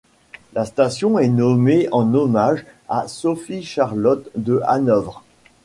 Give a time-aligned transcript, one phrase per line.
[0.53, 5.21] La station est nommée en hommage à Sophie-Charlotte de Hanovre.